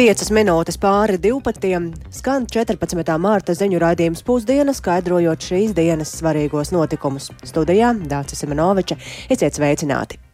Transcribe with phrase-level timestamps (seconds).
[0.00, 1.90] 5 minūtes pāri 12.
[2.16, 3.16] skan 14.
[3.20, 7.28] mārta ziņu raidījums pusdiena, skaidrojot šīs dienas svarīgos notikumus.
[7.44, 8.96] Studijā Dācis Semenoviča
[9.28, 10.29] esiet sveicināti!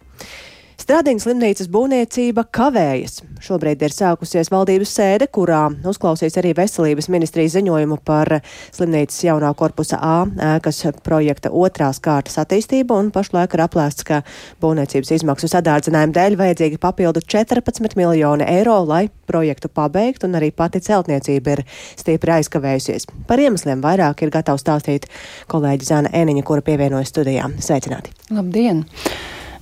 [0.86, 3.16] Stradiņas slimnīcas būvniecība kavējas.
[3.42, 8.30] Šobrīd ir sākusies valdības sēde, kurā uzklausīs arī veselības ministrijas ziņojumu par
[8.70, 10.12] slimnīcas jaunā korpusa A
[10.52, 14.20] ēkas projekta otrās kārtas attīstību, un pašlaik ir aplēsts, ka
[14.62, 20.84] būvniecības izmaksu sadārdzinājumu dēļ vajadzīgi papildu 14 miljoni eiro, lai projektu pabeigtu, un arī pati
[20.86, 21.66] celtniecība ir
[21.98, 23.10] stipri aizkavējusies.
[23.26, 25.10] Par iemesliem vairāk ir gatavs stāstīt
[25.50, 27.50] kolēģi Zana Eniņa, kura pievienojas studijā.
[27.58, 28.14] Sveicināti!
[28.30, 28.86] Labdien!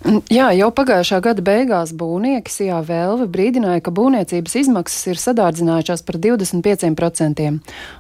[0.05, 6.19] Jā, jau pagājušā gada beigās būvnieki Sijā Velve brīdināja, ka būvniecības izmaksas ir sadārdzinājušās par
[6.21, 7.47] 25%,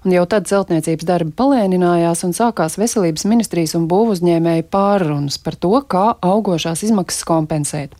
[0.04, 5.72] un jau tad celtniecības darbi palēninājās un sākās veselības ministrijas un būvuzņēmēju pārrunas par to,
[5.88, 7.96] kā augošās izmaksas kompensēt.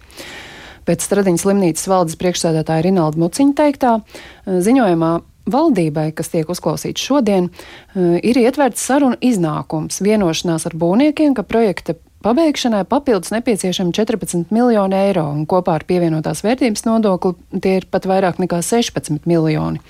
[0.85, 3.99] Pēc Stradiņas slimnīcas valdes priekšsēdētāja Rinalda Muciņa teiktā
[4.45, 5.15] ziņojumā
[5.49, 7.51] Valdībai, kas tiek uzklausīts šodien,
[7.97, 15.27] ir ietverts sarunu iznākums, vienošanās ar būvniekiem, ka projekta Pabeigšanai papildus nepieciešami 14 miljoni eiro,
[15.29, 19.83] un kopā ar pievienotās vērtības nodokli tie ir pat vairāk nekā 16 miljoni.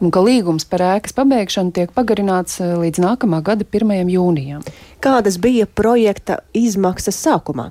[0.00, 4.08] Un ka līgums par ēkas pabeigšanu tiek pagarināts eh, līdz nākamā gada 1.
[4.14, 4.64] jūnijam.
[5.04, 7.68] Kādas bija projekta izmaksas sākumā?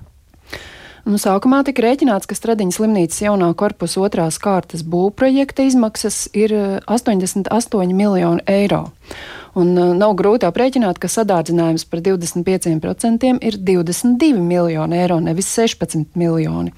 [1.10, 6.54] Nu, sākumā tika rēķināts, ka Stradiņas slimnīcas jaunā korpusa otrās kārtas būvprojekta izmaksas ir
[6.86, 8.92] 88 eh, miljoni eiro.
[9.60, 16.18] Un uh, nav grūti aprēķināt, ka sadārdzinājums par 25% ir 22 miljoni eiro, nevis 16
[16.18, 16.74] miljoni.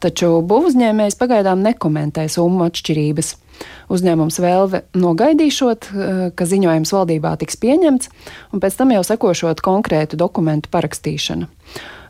[0.00, 3.34] Taču būvuzņēmējs pagaidām nekomentē summu atšķirības.
[3.92, 8.10] Uzņēmums vēlve nogaidīšot, uh, ka ziņojums valdībā tiks pieņemts,
[8.50, 11.50] un pēc tam jau sekošot konkrētu dokumentu parakstīšana.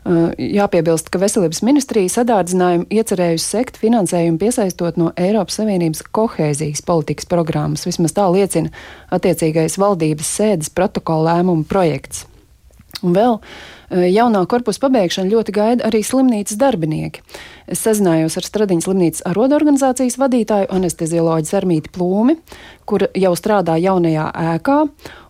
[0.01, 7.29] Uh, jāpiebilst, ka Veselības ministrija sadārdzinājumu iecerējusi sekt finansējumu piesaistot no Eiropas Savienības kohēzijas politikas
[7.29, 7.85] programmas.
[7.85, 8.73] Vismaz tā liecina
[9.13, 12.25] attiecīgais valdības sēdes protokola lēmuma projekts.
[13.05, 13.37] Un vēl
[13.91, 17.23] jaunā korpusa pabeigšanu ļoti gaida arī slimnīcas darbinieki.
[17.71, 22.35] Es sazinājos ar Stradiņas slimnīcas arodorganizācijas vadītāju anestezioloģiju Armīti Plūmi,
[22.89, 24.77] kur jau strādā jaunajā ēkā,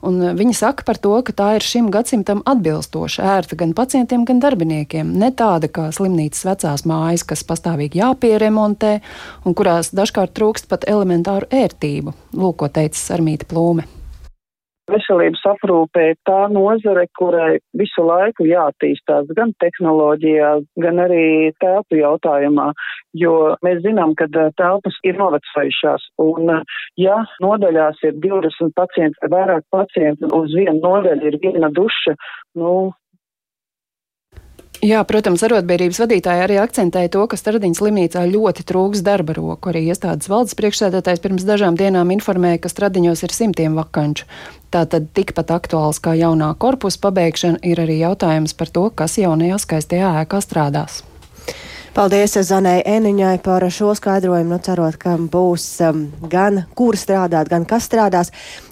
[0.07, 4.41] un viņa saka par to, ka tā ir šim gadsimtam atbilstoša, ērta gan pacientiem, gan
[4.41, 5.13] darbiniekiem.
[5.21, 8.97] Ne tāda kā slimnīcas vecās mājas, kas pastāvīgi jāpieremontē
[9.45, 12.17] un kurās dažkārt trūkst pat elementāru ērtību.
[12.37, 14.00] Lūk, ko teica Armīti Plūmi.
[14.91, 20.51] Veselības aprūpē ir tā nozare, kurai visu laiku jāattīstās gan tehnoloģijā,
[20.83, 22.71] gan arī telpu jautājumā,
[23.17, 23.35] jo
[23.65, 26.07] mēs zinām, ka telpas ir novecojušās.
[26.23, 26.55] Un,
[26.99, 32.17] ja nodaļās ir 20 pacienti vai vairāk pacienti, uz vienu nodaļu ir viena duša,
[32.59, 32.91] nu,
[34.81, 39.69] Jā, protams, arotbiedrības vadītāji arī akcentēja to, ka Stardiņas slimnīcā ļoti trūks darba roku.
[39.69, 44.25] Arī iestādes valdes priekšsēdētājs pirms dažām dienām informēja, ka Stradiņos ir simtiem vakanču.
[44.71, 50.13] Tātad tikpat aktuāls kā jaunā korpusa pabeigšana ir arī jautājums par to, kas jaunajā skaistajā
[50.21, 51.01] ēkā strādās.
[51.91, 54.53] Paldies Zanai Eniņai par šo skaidrojumu.
[54.53, 58.29] Nu, cerot, ka būs um, gan kur strādāt, gan kas strādās.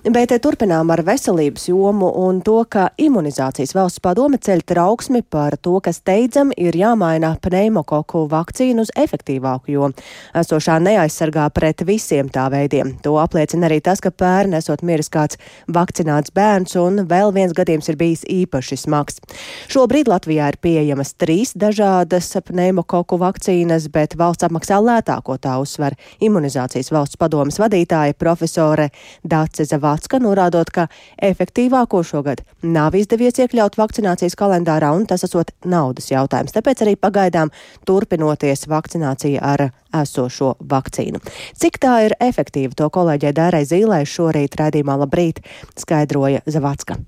[0.07, 5.57] Bet eh, turpinām ar veselības jomu un to, ka imunizācijas valsts padome ceļ trauksmi par
[5.59, 9.91] to, ka steidzam ir jāmaina pneimokoku vakcīnu uz efektīvāku, jo
[10.39, 12.95] esošā neaizsargā pret visiem tā veidiem.
[13.03, 15.35] To apliecina arī tas, ka pērn esot miris kāds
[15.67, 19.19] vakcināts bērns un vēl viens gadījums ir bijis īpaši smags.
[19.67, 25.95] Šobrīd Latvijā ir pieejamas trīs dažādas pneimokoku šoku vakcīnas, bet valsts apmaksā lētāko tā uzsver
[26.21, 28.91] imunizācijas valsts padomas vadītāja profesore
[29.23, 30.87] Dāce Zavacka, norādot, ka
[31.17, 36.53] efektīvāko šogad nav izdevies iekļaut vakcinācijas kalendārā, un tas esot naudas jautājums.
[36.53, 37.49] Tāpēc arī pagaidām
[37.85, 41.19] turpinoties vakcinācija ar esošo vakcīnu.
[41.57, 45.41] Cik tā ir efektīva, to kolēģei Dērai Zīlē šorīt raidījumā labrīt
[45.77, 46.99] skaidroja Zavacka.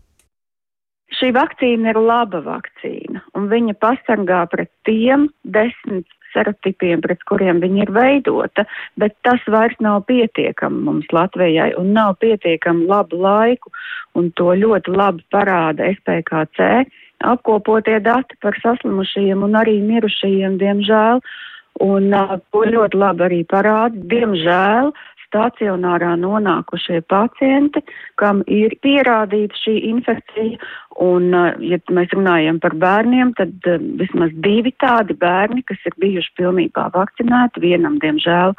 [1.19, 7.81] Šī vakcīna ir laba vakcīna, un viņa pasargā pret tiem desmit serotipiem, pret kuriem viņa
[7.83, 8.63] ir veidota,
[8.95, 13.73] bet tas vairs nav pietiekami mums Latvijai un nav pietiekami labu laiku,
[14.15, 16.87] un to ļoti labi parāda SPKC
[17.21, 21.21] apkopotie dati par saslimušajiem un arī mirušajiem, diemžēl,
[21.85, 22.11] un
[22.53, 24.91] to ļoti labi arī parāda, diemžēl,
[25.31, 27.79] stacionārā nonākušie pacienti,
[28.19, 30.59] kam ir pierādīta šī infekcija.
[31.01, 31.31] Un,
[31.63, 33.67] ja mēs runājam par bērniem, tad
[33.99, 38.55] vismaz divi tādi bērni, kas ir bijuši pilnībā vakcinēti, vienam, diemžēl,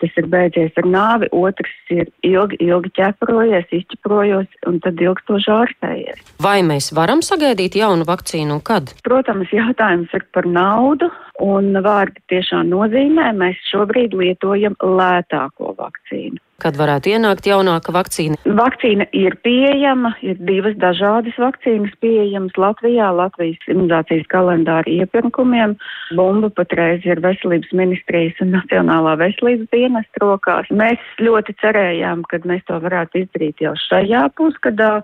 [0.00, 6.24] tas ir beidzies ar nāvi, otrs ir ilgi, ilgi ķeprojies, izķeprojos un tad ilgstoši ārstējies.
[6.42, 8.94] Vai mēs varam sagaidīt jaunu vakcīnu un kad?
[9.06, 16.38] Protams, jautājums ir par naudu, Un vārdi tiešām nozīmē, mēs šobrīd lietojam lētāko vakcīnu.
[16.62, 18.38] Kad varētu ienākt jaunāka vakcīna?
[18.46, 25.74] Vakcīna ir pieejama, ir divas dažādas vakcīnas pieejamas Latvijā, Latvijas imunizācijas kalendāra iepirkumiem.
[26.14, 30.70] Bumba patreiz ir veselības ministrijas un Nacionālā veselības dienas rokās.
[30.70, 35.00] Mēs ļoti cerējām, ka mēs to varētu izdarīt jau šajā pusgadā.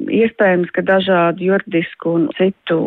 [0.00, 2.80] Iespējams, ka dažādu juridisku un citu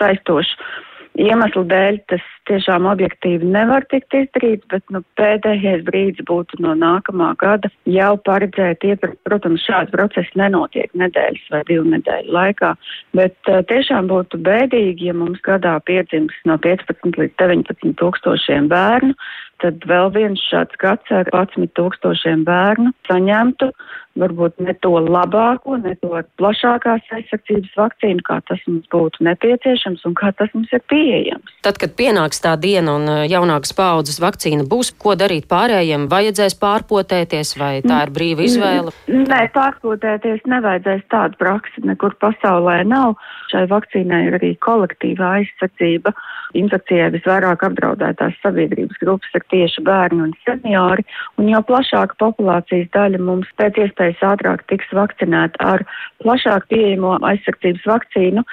[0.00, 6.74] saistošu iemeslu dēļ tas tiešām objektīvi nevar tikt izdarīts, bet nu, pēdējais brīdis būtu no
[6.78, 9.18] nākamā gada jau paredzēt iepirkt.
[9.26, 12.72] Protams, šāds process nenotiek nedēļas vai divu nedēļu laikā,
[13.18, 19.16] bet uh, tiešām būtu bēdīgi, ja mums gadā piedzims no 15 līdz 19 tūkstošiem bērnu,
[19.62, 23.70] tad vēl viens šāds gads ar 11 tūkstošiem bērnu saņemtu
[24.18, 30.16] varbūt ne to labāko, ne to plašākās aizsardzības vakcīnu, kā tas mums būtu nepieciešams un
[30.18, 31.54] kā tas mums ir pieejams.
[31.64, 36.08] Tad, kad pienāks tā diena un jaunākas paudzes vakcīna būs, ko darīt pārējiem?
[36.10, 38.94] Vajadzēs pārpotēties vai tā ir brīva izvēle?
[39.10, 43.16] Nē, pārpotēties nevajadzēs tādu praksi nekur pasaulē nav.
[43.52, 46.14] Šai vakcīnai ir arī kolektīvā aizsardzība.
[46.58, 51.04] Infekcijai visvairāk apdraudētās sabiedrības grupas ir tieši bērni un seniori,
[51.38, 55.84] un jo plašāka populācijas daļa mums pēc iespējas ātrāk tiks vakcinēta ar
[56.24, 58.46] plašāk pieejamo aizsardzības vakcīnu,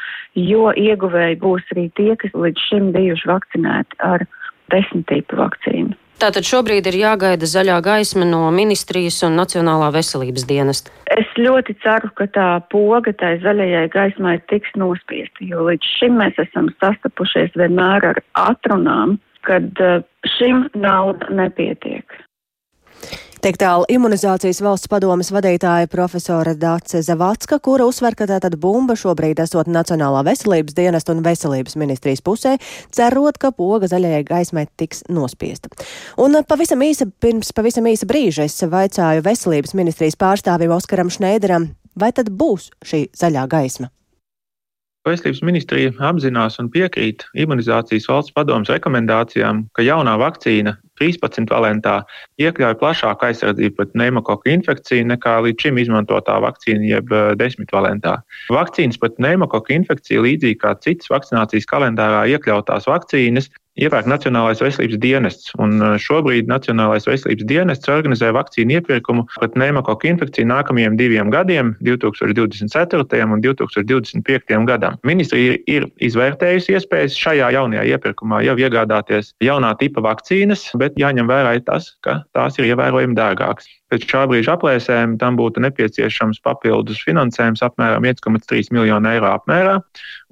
[0.47, 4.27] jo ieguvēji būs arī tie, kas līdz šim bijuši vakcinēti ar
[4.73, 5.95] desmit tipu vakcīnu.
[6.17, 10.89] Tātad šobrīd ir jāgaida zaļā gaisma no ministrijas un Nacionālā veselības dienesta.
[11.13, 16.39] Es ļoti ceru, ka tā poga tai zaļajai gaismai tiks nospiesta, jo līdz šim mēs
[16.41, 20.01] esam sastapušies vienmēr ar atrunām, kad uh,
[20.37, 22.23] šim nauda nepietiek.
[23.37, 29.37] Tiek tālu imunizācijas valsts padomas vadītāja profesora Dāce Zavacka, kura uzsver, ka tātad bumba šobrīd
[29.43, 32.55] esot Nacionālā veselības dienesta un veselības ministrijas pusē,
[32.97, 35.69] cerot, ka poga zaļajai gaismai tiks nospiesta.
[36.17, 42.09] Un pavisam īsa, pirms pavisam īsa brīža es vaicāju veselības ministrijas pārstāvim Oskaram Šneideram, vai
[42.17, 43.93] tad būs šī zaļā gaisma?
[45.07, 52.01] Veselības ministrija apzinās un piekrīt imunizācijas valsts padomus rekomendācijām, ka jaunā vakcīna 13 valentā
[52.41, 58.17] iekļauj plašāku aizsardzību pret pneimokoku infekciju nekā līdz šim izmantotā vakcīna, jeb 10 valentā.
[58.53, 65.53] Vakcīnas pret pneimokoku infekciju, līdzīgi kā citas vakcinācijas kalendārā iekļautās vakcīnas, iepērk Nacionālais veselības dienests.
[65.61, 71.73] Un uh, šobrīd Nacionālais veselības dienests organizē vakcīnu iepirkumu pret pneimokoku infekciju nākamajiem diviem gadiem,
[71.85, 73.23] 2024.
[73.27, 74.59] un 2025.
[74.69, 74.97] gadam.
[75.07, 81.57] Ministrija ir izvērtējusi iespējas šajā jaunajā iepirkumā jau iegādāties jaunā tipa vakcīnas, bet jāņem vērā
[81.65, 83.69] tas, ka tās ir ievērojami dārgākas.
[83.87, 89.77] Pēc šā brīža aplēsēm tam būtu nepieciešams papildus finansējums apmēram 1,3 miljonu eiro apmērā.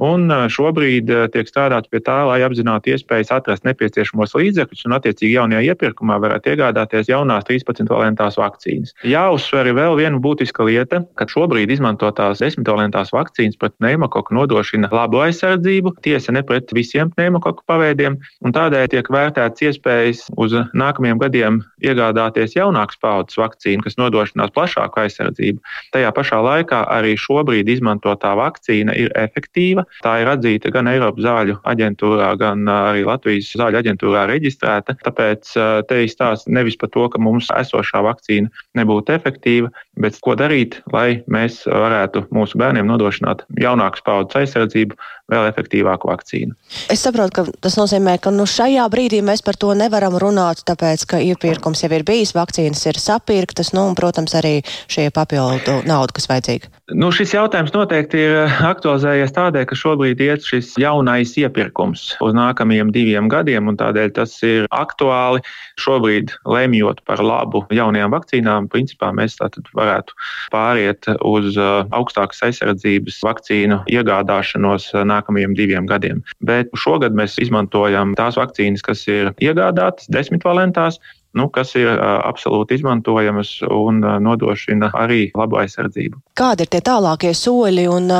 [0.03, 5.73] Un šobrīd tiek strādāts pie tā, lai apzinātu iespējas atrast nepieciešamos līdzekļus un, attiecīgi, jaunajā
[5.73, 8.95] iepirkumā varētu iegādāties jaunās 13 valentās vakcīnas.
[9.07, 15.21] Jāuzsver vēl viena būtiska lieta, ka šobrīd izmantotās 10 valentās vakcīnas pret pneimokoku nodrošina labu
[15.25, 21.61] aizsardzību, tiesa ne pret visiem pneimokoku paveidiem, un tādēļ tiek vērtēts iespējas uz nākamajiem gadiem
[21.83, 25.61] iegādāties jaunākas paudzes vakcīnu, kas nodrošinās plašāku aizsardzību.
[25.95, 29.85] Tajā pašā laikā arī šobrīd izmantotā vakcīna ir efektīva.
[30.05, 34.97] Tā ir atzīta gan Eiropas zāļu aģentūrā, gan arī Latvijas zāļu aģentūrā reģistrēta.
[35.05, 35.51] Tāpēc
[35.89, 41.21] te izstāsta nevis par to, ka mums esošā vakcīna nebūtu efektīva, bet ko darīt, lai
[41.31, 44.97] mēs varētu mūsu bērniem nodrošināt jaunākas paudzes aizsardzību,
[45.31, 46.53] vēl efektīvāku vakcīnu.
[46.93, 51.05] Es saprotu, ka tas nozīmē, ka nu, šajā brīdī mēs par to nevaram runāt, tāpēc,
[51.09, 54.59] ka iepirkums jau ir bijis, vakcīnas ir sapirktas, nu, un, protams, arī
[54.91, 56.69] šie papildu nauda, kas vajadzīga.
[56.93, 58.35] Nu, šis jautājums noteikti ir
[58.69, 64.35] aktualizējies tādēļ, ka šobrīd iet šis jaunais iepirkums uz nākamajiem diviem gadiem, un tādēļ tas
[64.45, 65.41] ir aktuāli.
[65.81, 70.15] Šobrīd, lemjot par labu jaunajām vakcīnām, principā mēs varētu
[70.53, 76.23] pāriet uz eh, augstākas aizsardzības vakcīnu iegādāšanos eh, nākamajiem diviem gadiem.
[76.45, 80.99] Bet šogad mēs izmantojam tās vakcīnas, kas ir iegādātas desmit valentās,
[81.35, 86.21] nu, kas ir absolūti izmantojamas un nodrošina arī labu aizsardzību.
[86.37, 88.11] Kādi ir tie tālākie soļi un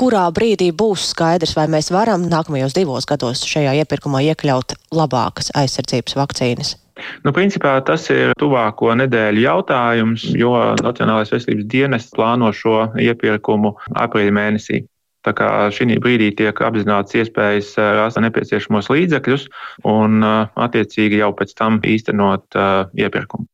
[0.00, 6.18] kurā brīdī būs skaidrs, vai mēs varam nākamajos divos gados šajā iepirkumā iekļaut labākas aizsardzības
[6.18, 6.76] vakcīnas?
[7.24, 10.52] Nu, principā tas ir tuvāko nedēļu jautājums, jo
[10.82, 13.74] Nacionālais veselības dienests plāno šo iepirkumu
[14.04, 14.82] aprīļa mēnesī.
[15.22, 19.46] Tā kā šī brīdī tiek apzināts iespējas eh, rast nepieciešamos līdzekļus
[19.86, 20.36] un eh,
[20.66, 23.46] attiecīgi jau pēc tam īstenot uh, iepirkumu.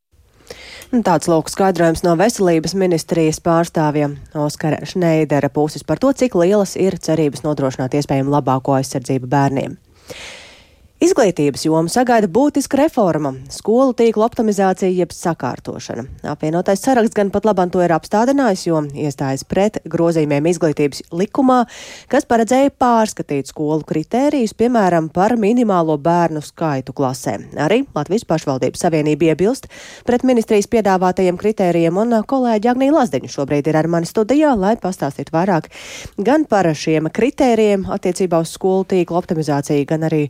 [1.04, 6.96] Tāds lūk skaidrojums no veselības ministrijas pārstāvjiem Oskara Šneidera puses par to, cik lielas ir
[6.96, 9.76] cerības nodrošināt iespējami labāko aizsardzību bērniem.
[10.98, 16.08] Izglītības joma sagaida būtiska reforma- skolu tīkla optimizācija jeb sakārtošana.
[16.26, 21.68] Apvienotais saraksts gan pat labam to ir apstādinājis, jo iestājas pret grozījumiem izglītības likumā,
[22.08, 27.46] kas paredzēja pārskatīt skolu kritērijus, piemēram, par minimālo bērnu skaitu klasē.
[27.54, 29.68] Arī Latvijas pašvaldības savienība iebilst
[30.04, 35.30] pret ministrijas piedāvātajiem kritērijiem, un kolēģi Agnija Lazdeņa šobrīd ir ar mani studijā, lai pastāstītu
[35.30, 35.70] vairāk
[36.18, 40.28] gan par šiem kritērijiem attiecībā uz skolu tīkla optimizāciju, gan arī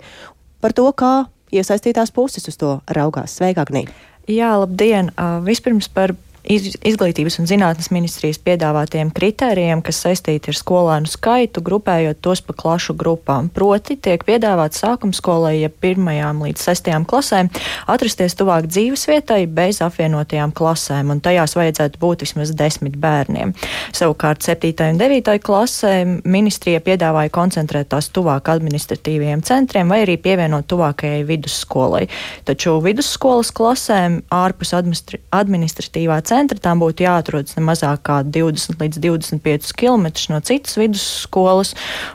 [0.60, 3.38] par to, kā iesaistītās puses uz to raugās.
[3.38, 3.92] Sveika, Agnija!
[4.28, 5.12] Jā, labdien!
[5.46, 6.12] Vispirms par
[6.48, 12.96] izglītības un zinātnes ministrijas piedāvātiem kritērijiem, kas saistīti ar skolēnu skaitu, grupējot tos pa klašu
[12.98, 13.50] grupām.
[13.52, 17.50] Proti, tiek piedāvāts sākuma skolai, ja pirmajām līdz sestajām klasēm,
[17.90, 23.52] atrasties tuvāk dzīvesvietai bez apvienotajām klasēm, un tajās vajadzētu būt vismaz desmit bērniem.
[23.96, 24.72] Savukārt 7.
[24.88, 25.34] un 9.
[25.44, 32.06] klasē ministrija piedāvāja koncentrēt tās tuvāk administratīvajiem centriem vai arī pievienot tuvākajai vidusskolai.
[32.48, 39.00] Taču vidusskolas klasēm ārpus administratīvā centra centra, tām būtu jāatrodas ne mazāk kā 20 līdz
[39.02, 41.74] 25 km no citas vidusskolas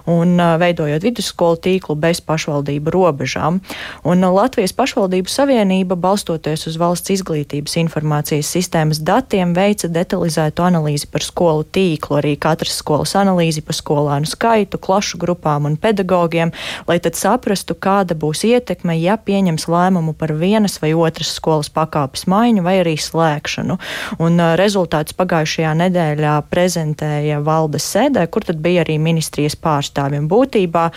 [0.09, 3.59] un veidojot vidusskolu tīklu bez pašvaldību robežām.
[4.07, 11.25] Un Latvijas pašvaldību savienība, balstoties uz valsts izglītības informācijas sistēmas datiem, veica detalizētu analīzi par
[11.25, 16.53] skolu tīklu, arī katras skolas analīzi par skolēnu skaitu, klašu grupām un pedagogiem,
[16.87, 22.27] lai tad saprastu, kāda būs ietekme, ja pieņems lēmumu par vienas vai otras skolas pakāpes
[22.31, 23.79] maiņu vai arī slēgšanu.
[24.23, 30.27] Un rezultātus pagājušajā nedēļā prezentēja valdes sēdē, kur tad bija arī ministrijas pārstāvjiem.
[30.31, 30.89] Būtībā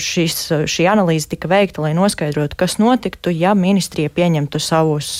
[0.00, 0.40] šis,
[0.70, 5.12] šī analīze tika veikta, lai noskaidrotu, kas notiktu, ja ministrija pieņemtu savus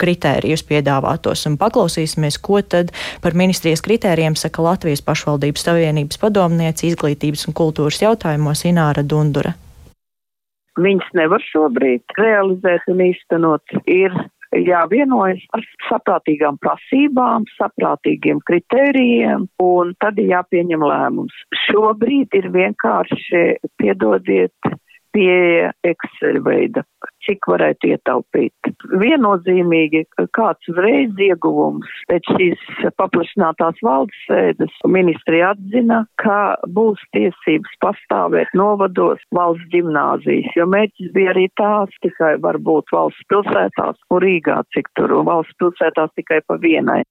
[0.00, 2.92] kritērijus piedāvātos un paklausīsimies, ko tad
[3.22, 9.54] par ministrijas kritērijiem saka Latvijas pašvaldības savienības padomniece izglītības un kultūras jautājumos Ināra Dundura.
[10.74, 13.76] Viņas nevar šobrīd realizēt un īstenot.
[13.86, 14.10] Ir
[14.62, 21.36] jāvienojas par saprātīgām prasībām, saprātīgiem kritērijiem, un tad ir jāpieņem lēmums.
[21.66, 23.44] Šobrīd ir vienkārši,
[23.80, 24.74] piedodiet,
[25.14, 26.82] pieeja Excel veida,
[27.24, 28.70] cik varētu ietaupīt.
[29.00, 30.04] Viennozīmīgi
[30.36, 32.64] kāds uzreiz ieguvums pēc šīs
[32.98, 41.34] paplašinātās valdes sēdes ministrija atzina, ka būs tiesības pastāvēt novados valsts ģimnāzijas, jo mērķis bija
[41.34, 47.02] arī tās tikai varbūt valsts pilsētās un Rīgā, cik tur valsts pilsētās tikai pa vienai.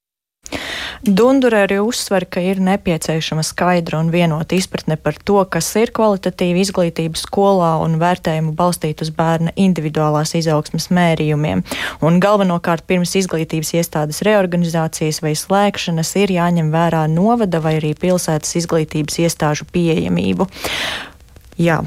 [1.04, 6.62] Dundure arī uzsver, ka ir nepieciešama skaidra un vienota izpratne par to, kas ir kvalitatīva
[6.62, 11.66] izglītība skolā un vērtējumu balstīt uz bērna individuālās izaugsmas mērījumiem.
[12.08, 18.56] Un galvenokārt pirms izglītības iestādes reorganizācijas vai slēgšanas ir jāņem vērā novada vai arī pilsētas
[18.64, 20.48] izglītības iestāžu pieejamību.
[21.60, 21.82] Jā.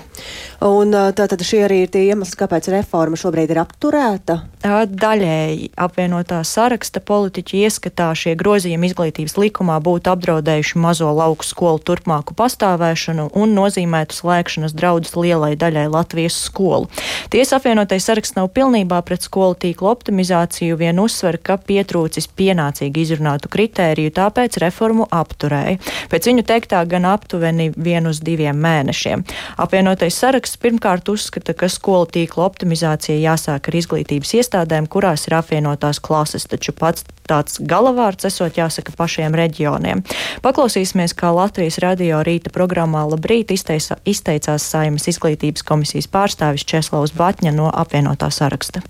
[0.64, 4.38] Un tātad šie arī ir tie iemesli, kāpēc reforma šobrīd ir apturēta?
[4.66, 12.34] Daļēji apvienotā saraksta politiķi ieskatā šie grozījumi izglītības likumā būtu apdraudējuši mazo lauku skolu turpmāku
[12.38, 16.88] pastāvēšanu un nozīmētu slēgšanas draudus lielai daļai Latvijas skolu.
[17.30, 23.52] Tiesa apvienotais saraksts nav pilnībā pret skolu tīklu optimizāciju, vien uzsver, ka pietrūcis pienācīgi izrunātu
[23.52, 25.78] kritēriju, tāpēc reformu apturēja.
[26.10, 29.22] Pēc viņu teiktā gan aptuveni vien uz diviem mēnešiem.
[29.62, 35.98] Apvienotais saraksts pirmkārt uzskata, ka skolu tīkla optimizācija jāsāk ar izglītības iestādēm, kurās ir apvienotās
[35.98, 40.04] klases, taču pats tāds galavārds esot jāsaka pašiem reģioniem.
[40.46, 47.56] Paklausīsimies, kā Latvijas radio rīta programmā Labrīt izteica, izteicās Saimas izglītības komisijas pārstāvis Česlavs Batņa
[47.56, 48.86] no apvienotā saraksta.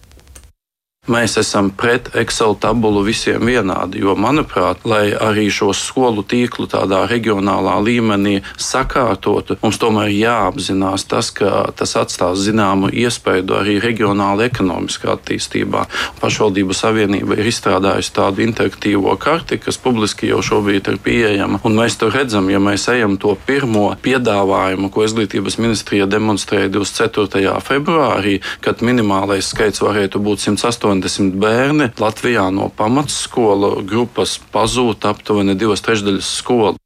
[1.06, 7.04] Mēs esam pret Excel tabulu visiem vienādi, jo, manuprāt, lai arī šo skolu tīklu tādā
[7.06, 15.12] reģionālā līmenī sakārtotu, mums tomēr jāapzinās tas, ka tas atstās zināmu iespēju arī reģionāla ekonomiskā
[15.14, 15.84] attīstībā.
[16.18, 22.00] Pašvaldību savienība ir izstrādājusi tādu interaktīvo karti, kas publiski jau šobrīd ir pieejama, un mēs
[22.00, 27.54] to redzam, ja mēs ejam to pirmo piedāvājumu, ko izglītības ministrija demonstrēja 24.
[27.62, 30.95] februārī, kad minimālais skaits varētu būt 108.
[31.02, 36.76] 80 bērni Latvijā no pamatskolu grupas pazūd aptuveni divas trešdaļas skolu.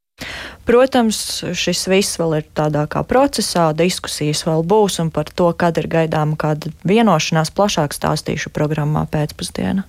[0.69, 1.19] Protams,
[1.57, 5.89] šis viss vēl ir tādā kā procesā, diskusijas vēl būs, un par to, kad ir
[5.91, 9.87] gaidāma kāda vienošanās, plašāk stāstīšu programmā pēcpusdienā.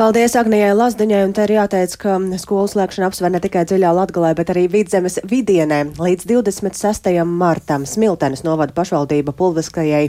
[0.00, 4.30] Paldies Agnijai Lazdiņai, un te ir jāteic, ka skolu slēgšana apsver ne tikai dziļā Latgalē,
[4.38, 5.82] bet arī vidzemes vidienē.
[6.00, 7.10] Līdz 26.
[7.28, 10.06] martam Smiltenes novada pašvaldība pulviskajai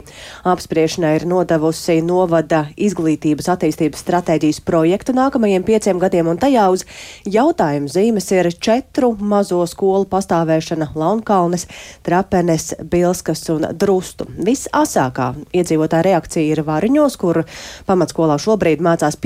[0.48, 6.86] apspriešanai ir nodevusi novada izglītības attīstības stratēģijas projektu nākamajiem pieciem gadiem, un tajā uz
[7.28, 11.68] jautājumu zīmes ir četru mazo skolu pastāvēšana Launkalnes,
[12.00, 14.30] Trapenes, Bilskas un Drustu.
[14.40, 17.44] Visasākā iedzīvotāja reakcija ir Variņos, kur
[17.92, 19.20] pamatskolā šobrīd mācās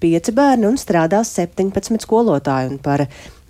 [0.00, 2.70] 55 bērni un strādās 17 skolotāji.
[2.72, 3.04] Un par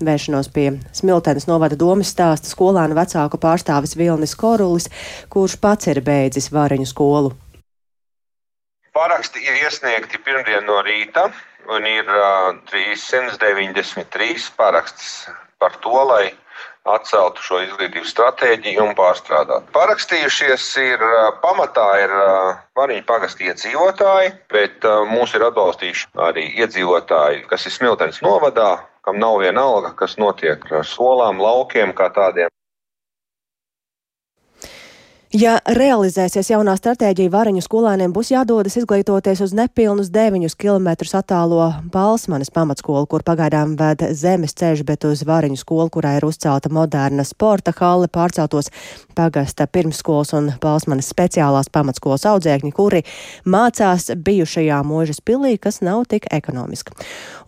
[0.04, 4.88] vēršanos pie Smiltenes novada domas stāsta skolānu vecāku pārstāvis Vilnis Korulis,
[5.32, 7.34] kurš pats ir beidzis Variņu skolu.
[8.96, 11.28] Paraksti ir iesniegti pirmdien no rīta,
[11.70, 15.28] un ir uh, 393 parakstis
[15.58, 16.32] par to, lai
[16.94, 19.70] atceltu šo izglītības stratēģiju un pārstrādātu.
[19.76, 21.04] Parakstījušies ir
[21.44, 22.14] pamatā ir
[22.78, 29.40] Variņu pagasta iedzīvotāji, bet mūs ir atbalstījuši arī iedzīvotāji, kas ir Smiltenes novadā, kam nav
[29.42, 32.52] viena alga, kas notiek ar solām, laukiem kā tādiem.
[35.28, 40.86] Ja realizēsies jaunā stratēģija, Variņu skolēniem būs jādodas izglītoties uz nepilnus 9 km
[41.18, 46.72] attālo Balsmanes pamatskolu, kur pagaidām ved zemes ceļš, bet uz Variņu skolu, kurā ir uzcelta
[46.72, 48.72] moderna sporta halle, pārceltos
[49.12, 53.02] pagasta pirmsskolas un Balsmanes speciālās pamatskolas audzēkņi, kuri
[53.44, 56.96] mācās bijušajā mūžas pilī, kas nav tik ekonomiska.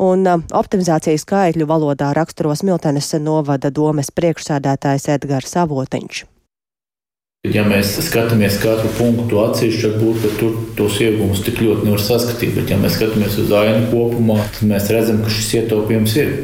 [0.04, 6.26] Un uh, optimizācijas skaitļu valodā raksturo Smiltenes novada domes priekšsēdētājs Edgars Savotiņš.
[7.48, 12.68] Ja mēs skatāmies katru punktu atsevišķi, varbūt tur tos iegūmus tik ļoti nevar saskatīt, bet
[12.68, 16.34] ja mēs skatāmies uz ainu kopumā, tad mēs redzam, ka šis ietaupījums ir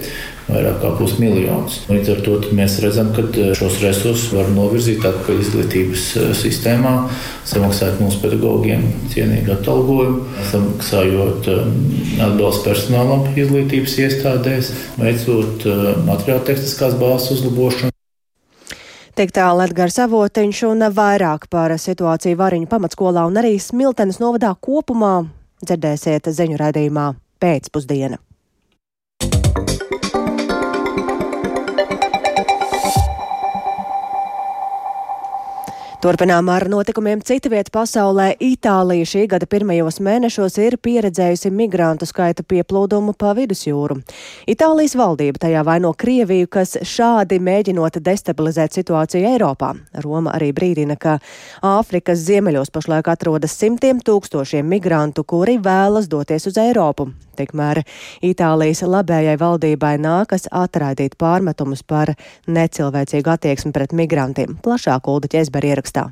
[0.46, 1.82] vairāk kā pusmiljons.
[1.90, 3.26] Līdz ar to mēs redzam, ka
[3.60, 6.06] šos resursus var novirzīt atpakaļ izglītības
[6.40, 6.94] sistēmā,
[7.50, 11.50] samaksāt mūsu pedagogiem cienīgu atalgojumu, samaksājot
[12.24, 15.68] atbalstu personālam izglītības iestādēs, veicot
[16.08, 17.92] materiāla tehniskās bāzes uzlabošanu.
[19.16, 25.14] Tik tālu Edgars Avotiņš un vairāk par situāciju Variņu pamatskolā un arī Smiltenes novadā kopumā
[25.64, 27.06] dzirdēsiet ziņu raidījumā
[27.40, 28.20] pēcpusdiena.
[36.06, 38.28] Turpinām ar notikumiem cita vieta pasaulē.
[38.38, 43.96] Itālija šī gada pirmajos mēnešos ir pieredzējusi migrantu skaita pieplūdumu pa vidusjūru.
[44.46, 49.74] Itālijas valdība tajā vaino Krieviju, kas šādi mēģinot destabilizēt situāciju Eiropā.
[50.06, 51.18] Roma arī brīdina, ka
[51.74, 57.10] Āfrikas ziemeļos pašlaik atrodas simtiem tūkstošiem migrantu, kuri vēlas doties uz Eiropu.
[57.36, 57.82] Tikmēr
[58.24, 62.14] Itālijas labējai valdībai nākas atraidīt pārmetumus par
[62.48, 64.58] necilvēcīgu attieksmi pret migrantiem.
[64.64, 66.10] Plašāk Ulda ķēzberi ierakstā.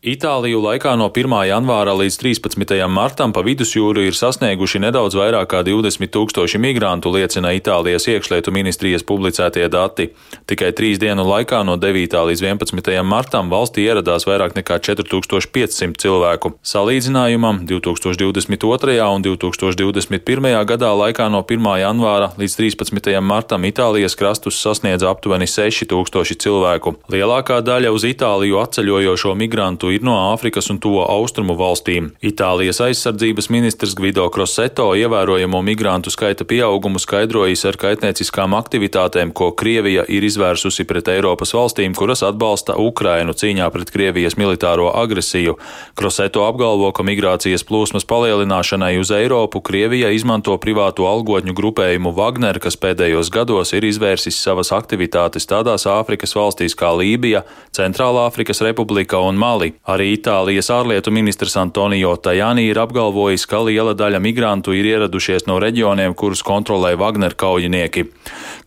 [0.00, 1.28] Itāliju laikā no 1.
[1.44, 2.70] janvāra līdz 13.
[2.88, 9.04] martam pa vidusjūru ir sasnieguši nedaudz vairāk kā 20 tūkstoši migrantu, liecina Itālijas iekšlietu ministrijas
[9.04, 10.06] publicētie dati.
[10.48, 12.16] Tikai trīs dienu laikā no 9.
[12.30, 12.88] līdz 11.
[13.04, 16.54] martam valstī ieradās vairāk nekā 4500 cilvēku.
[16.64, 18.96] Salīdzinājumam 2022.
[19.04, 20.48] un 2021.
[20.72, 21.70] gadā laikā no 1.
[21.84, 23.12] janvāra līdz 13.
[23.20, 26.96] martam Itālijas krastus sasniedza aptuveni 6000 cilvēku.
[27.12, 32.10] Lielākā daļa uz Itāliju atceļojošo migrantu ir no Āfrikas un to austrumu valstīm.
[32.22, 40.04] Itālijas aizsardzības ministrs Gvido Kroseto ievērojamo migrantu skaita pieaugumu skaidrojis ar kaitnieciskām aktivitātēm, ko Krievija
[40.08, 45.56] ir izvērsusi pret Eiropas valstīm, kuras atbalsta Ukrainu cīņā pret Krievijas militāro agresiju.
[45.98, 52.78] Kroseto apgalvo, ka migrācijas plūsmas palielināšanai uz Eiropu Krievija izmanto privāto algotņu grupējumu Wagner, kas
[52.80, 57.44] pēdējos gados ir izvērsis savas aktivitātes tādās Āfrikas valstīs kā Lībija,
[57.76, 59.74] Centrālā Āfrikas Republika un Mali.
[59.90, 65.56] Arī Itālijas ārlietu ministrs Antonio Tajani ir apgalvojis, ka liela daļa migrantu ir ieradušies no
[65.62, 68.04] reģioniem, kurus kontrolē Wagner kaujinieki.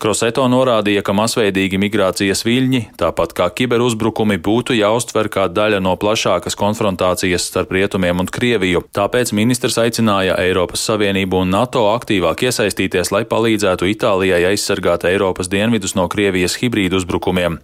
[0.02, 6.58] Kroseto norādīja, ka masveidīgi migrācijas viļņi, tāpat kā kiberuzbrukumi, būtu jāuztver kā daļa no plašākas
[6.60, 8.84] konfrontācijas starp rietumiem un Krieviju.
[8.92, 15.96] Tāpēc ministrs aicināja Eiropas Savienību un NATO aktīvāk iesaistīties, lai palīdzētu Itālijai aizsargāt Eiropas dienvidus
[15.96, 17.60] no Krievijas hibrīdu uzbrukumiem.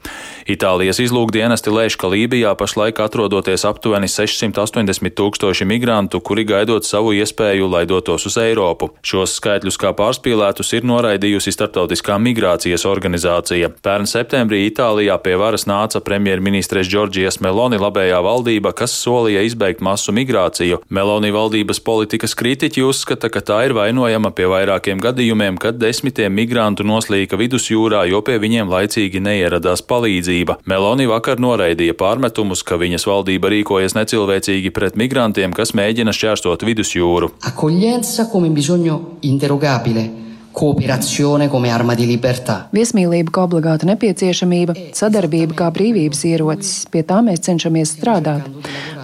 [0.49, 7.13] Itālijas izlūkdienesti lēš, ka Lībijā pašlaik atrodas atrodoties aptuveni 680 tūkstoši migrantu, kuri gaidot savu
[7.13, 8.91] iespēju, lai dotos uz Eiropu.
[9.03, 13.71] Šos skaitļus kā pārspīlētus ir noraidījusi Startautiskā migrācijas organizācija.
[13.83, 20.13] Pērn septembrī Itālijā pie varas nāca premjerministres Džordžijas Meloni labējā valdība, kas solīja izbeigt masu
[20.13, 20.81] migrāciju.
[20.89, 26.87] Meloni valdības politikas kritiķi uzskata, ka tā ir vainojama pie vairākiem gadījumiem, kad desmitiem migrantu
[26.87, 30.61] noslīka vidusjūrā, jo pie viņiem laicīgi neieradās palīdzība.
[30.71, 36.65] Meloni vakar noraidīja pārmetumus, ka viņas valdība valdība rīkojas necilvēcīgi pret migrantiem, kas mēģina šķērsot
[36.67, 37.31] vidusjūru.
[37.47, 42.67] Accoglienza come bisogno interrogabile Kooperazione come arma di libertà.
[42.75, 46.89] Viesmīlība kā obligāta nepieciešamība, sadarbība kā brīvības ierocis.
[46.91, 48.49] Pie tā mēs cenšamies strādāt.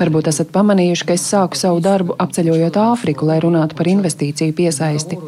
[0.01, 5.21] Varbūt esat pamanījuši, ka es sāku savu darbu apceļojot Āfriku, lai runātu par investīciju piesaisti.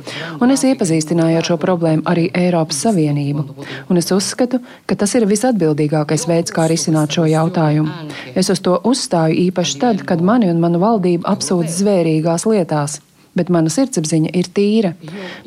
[0.42, 3.46] Un es iepazīstināju ar šo problēmu arī Eiropas Savienību.
[3.88, 8.10] Un es uzskatu, ka tas ir visatbildīgākais veids, kā risināt šo jautājumu.
[8.34, 13.00] Es uz to uzstāju īpaši tad, kad mani un manu valdību apsūdz zvērīgās lietās
[13.38, 14.94] bet mana sirdsapziņa ir tīra.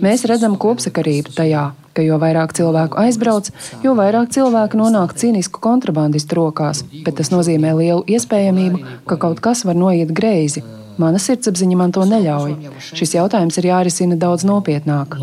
[0.02, 3.52] Mēs redzam kopsakarību tajā, ka jo vairāk cilvēku aizbrauc,
[3.86, 9.66] jo vairāk cilvēku nonāk cīnisku kontrabandistu rokās, bet tas nozīmē lielu iespējamību, ka kaut kas
[9.68, 10.64] var noiet greizi.
[11.02, 12.56] Mana sirdsapziņa man to neļauj.
[12.92, 15.18] Šis jautājums ir jārisina daudz nopietnāk.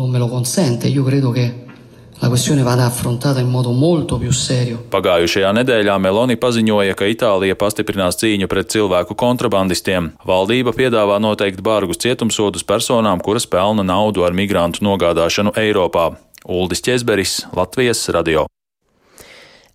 [2.21, 4.81] La questione vada affrontata in modo molto più serio.
[4.91, 10.11] Pagājušajā nedēļā Meloni paziņoja, ka Itālija pastiprinās cīņu pret cilvēku kontrabandistiem.
[10.27, 16.11] Valdība piedāvā noteikt bargus cietumsodus personām, kuras pelna naudu ar migrantu nogādāšanu Eiropā.
[16.43, 18.49] Uldis Česberis, Latvijas radio.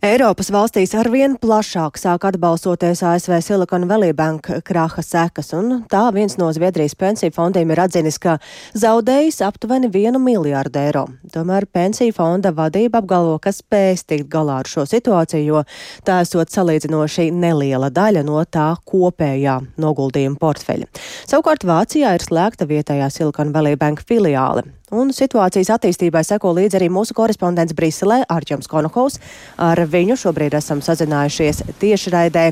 [0.05, 6.35] Eiropas valstīs arvien plašāk sāk atbalstoties ASV Silicon Valley Bank kraha sekas, un tā viens
[6.37, 8.35] no Zviedrijas pensiju fondiem ir atzinis, ka
[8.77, 11.07] zaudējis aptuveni vienu miljārdu eiro.
[11.33, 15.65] Tomēr pensiju fonda vadība apgalvo, ka spēs tikt galā ar šo situāciju, jo
[16.05, 20.93] tā esot salīdzinoši neliela daļa no tā kopējā noguldījuma portfeļa.
[21.25, 26.91] Savukārt Vācijā ir slēgta vietējā Silicon Valley Bank filiāle un situācijas attīstībai seko līdzi arī
[26.93, 29.21] mūsu korespondents Briselē Arķems Konohovs.
[29.57, 32.51] Ar viņu šobrīd esam sazinājušies tiešraidē.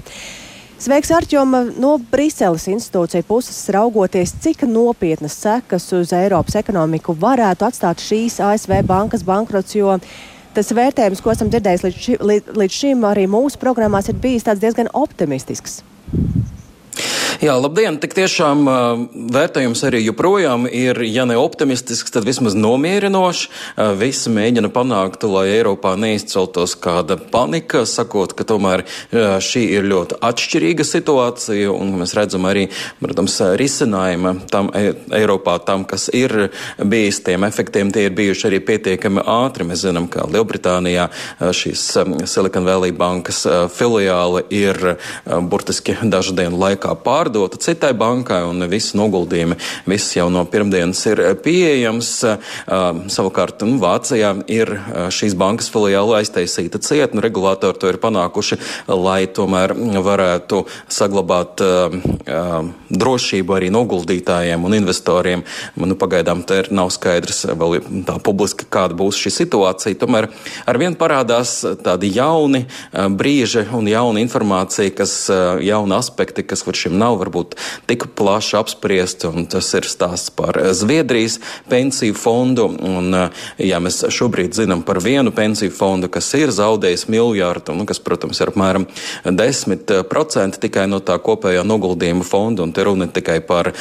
[0.83, 1.53] Sveiks, Arčom!
[1.79, 8.81] No Briseles institūcija puses raugoties, cik nopietnas sekas uz Eiropas ekonomiku varētu atstāt šīs ASV
[8.89, 9.95] bankas bankrots, jo
[10.57, 12.19] tas vērtējums, ko esam dzirdējuši līdz, ši,
[12.59, 15.83] līdz šim, arī mūsu programmās ir bijis diezgan optimistisks.
[17.41, 17.97] Jā, labdien!
[17.97, 18.67] Tik tiešām
[19.33, 23.47] vērtējums arī joprojām ir, ja ne optimistisks, tad vismaz nomierinošs.
[23.97, 30.85] Visi mēģina panākt, lai Eiropā neizceltos kāda panika, sakot, ka tomēr šī ir ļoti atšķirīga
[30.85, 32.67] situācija, un mēs redzam arī,
[33.01, 39.25] protams, risinājuma tam Eiropā, tam, kas ir bijis tiem efektiem, tie ir bijuši arī pietiekami
[39.25, 39.69] ātri.
[39.71, 41.09] Mēs zinām, ka Lielbritānijā
[41.41, 41.89] šīs
[42.29, 48.97] Silicon Valley bankas filiāle ir burtiski dažu dienu laikā pārdota pārdota citai bankai, un visi
[48.99, 49.57] noguldījumi,
[49.87, 52.11] viss jau no pirmdienas ir pieejams.
[53.13, 54.73] Savukārt nu, Vācijā ir
[55.15, 58.59] šīs bankas filiāla aiztaisīta cieta, un regulātori to ir panākuši,
[58.91, 61.63] lai tomēr varētu saglabāt
[62.91, 65.45] drošību arī noguldītājiem un investoriem.
[65.79, 70.01] Nu, pagaidām te ir nav skaidrs vēl tā publiski, kāda būs šī situācija.
[70.03, 70.31] Tomēr
[70.67, 75.17] arvien parādās tādi jauni brīži un jauna informācija, kas
[75.63, 77.57] jauni aspekti, kas līdz šim nav varbūt
[77.91, 81.39] tik plaši apspriesti, un tas ir stāsts par Zviedrijas
[81.71, 82.69] pensiju fondu.
[82.83, 83.15] Un,
[83.61, 88.41] ja mēs šobrīd zinām par vienu pensiju fondu, kas ir zaudējis miljārdu, nu, kas, protams,
[88.43, 88.87] ir apmēram
[89.25, 93.73] 10% tikai no tā kopējā noguldījuma fonda, un te runa tikai par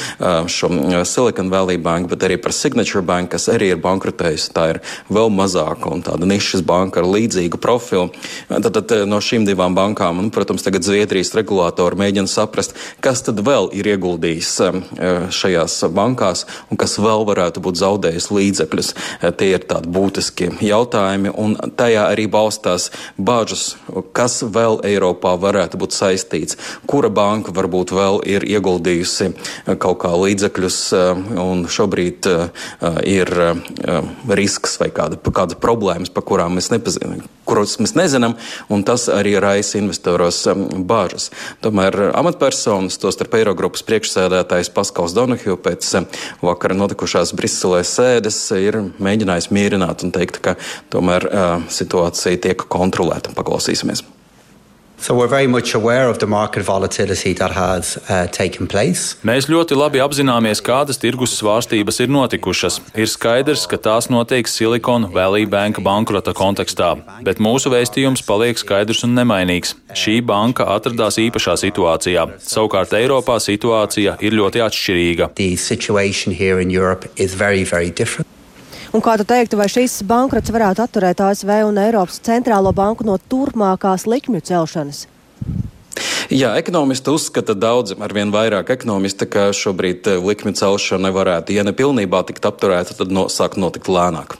[0.51, 0.71] šo
[1.07, 4.51] Silicon Valley Bank, bet arī par Signature Bank, kas arī ir bankrotējusi.
[4.55, 8.09] Tā ir vēl mazāka un tāda nišas banka ar līdzīgu profilu.
[8.49, 13.31] Tad, tad no šīm divām bankām, un, protams, tagad Zviedrijas regulātori mēģina saprast, kas tad
[13.31, 14.79] tad vēl ir ieguldījis uh,
[15.31, 18.91] šajās bankās un kas vēl varētu būt zaudējis līdzekļus.
[18.93, 23.75] Uh, tie ir tādi būtiski jautājumi, un tajā arī balstās bažas,
[24.17, 30.13] kas vēl Eiropā varētu būt saistīts, kura banka varbūt vēl ir ieguldījusi uh, kaut kā
[30.17, 30.79] līdzekļus,
[31.41, 32.27] un šobrīd
[33.07, 33.29] ir
[34.27, 38.37] risks vai kāda, kādas problēmas, par kurām mēs nepazīstam, kuros mēs nezinām,
[38.71, 41.29] un tas arī raisa investoros um, bažas.
[41.63, 48.79] Tomēr amatpersonas, tos starp Eirogrupas priekšsēdētājs Paskals Donahju pēc eh, vakara notikušās Briselē sēdes ir
[49.03, 50.55] mēģinājis mierināt un teikt, ka
[50.93, 53.35] tomēr uh, situācija tiek kontrolēta.
[53.35, 54.05] Paklausīsimies!
[55.01, 55.15] So
[57.97, 58.27] uh,
[59.25, 62.77] Mēs ļoti labi apzināmies, kādas tirgus svārstības ir notikušas.
[62.93, 66.91] Ir skaidrs, ka tās notiek Silicon Valley Bank bankrota kontekstā,
[67.25, 69.73] bet mūsu vēstījums paliek skaidrs un nemainīgs.
[69.97, 72.27] Šī banka atradās īpašā situācijā.
[72.45, 75.31] Savukārt Eiropā situācija ir ļoti atšķirīga.
[77.41, 78.40] Very, very
[78.91, 83.15] Un kā tu teiktu, vai šīs bankrots varētu atturēt ASV un Eiropas centrālo banku no
[83.31, 85.05] turpmākās likmju celšanas?
[86.31, 91.71] Jā, ekonomisti uzskata daudz, arvien vairāk ekonomisti, ka šobrīd eh, likmi celšana nevarētu, ja ne
[91.75, 94.35] pilnībā tikt apturēta, tad no, sāk notikt lēnāk.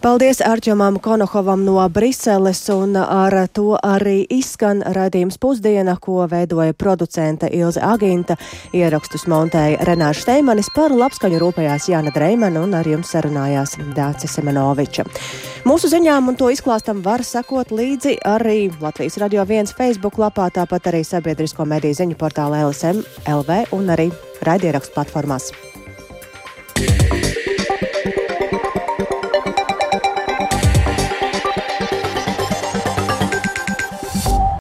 [0.00, 7.50] Paldies Arčomam Konohovam no Briseles, un ar to arī izskan raidījums pusdiena, ko veidoja producente
[7.52, 8.38] Ilze Aginta,
[8.72, 15.04] ierakstus montēja Renāša Steimanis, par labskaņu rūpējās Jāna Dreimana un ar jums sarunājās Dācis Semenoviča.
[15.68, 20.88] Mūsu ziņām un to izklāstam var sekot līdzi arī Latvijas Radio 1 Facebook lapā, tāpat
[20.94, 24.08] arī sabiedrisko mediju ziņu portālā LSM LV un arī
[24.48, 25.52] raidierakstu platformās.